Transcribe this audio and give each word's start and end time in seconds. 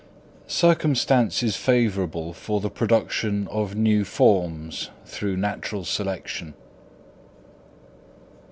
_Circumstances 0.49 1.55
favourable 1.55 2.33
for 2.33 2.59
the 2.59 2.71
production 2.71 3.47
of 3.49 3.75
new 3.75 4.03
forms 4.03 4.89
through 5.05 5.37
Natural 5.37 5.85
Selection. 5.85 6.55